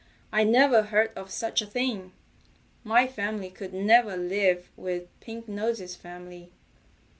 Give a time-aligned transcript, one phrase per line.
[0.31, 2.13] "I never heard of such a thing.
[2.83, 6.51] My family could never live with Pink Nose's family."